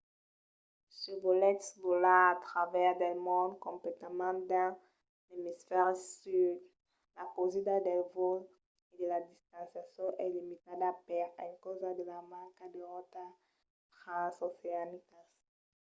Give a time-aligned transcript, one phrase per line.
[0.99, 4.77] se volètz volar a travèrs del mond completament dins
[5.29, 6.55] l'emisfèri sud
[7.15, 8.47] la causida dels vòls
[8.91, 13.33] e de las destinacions es limitada per encausa de la manca de rotas
[13.97, 15.29] transoceanicas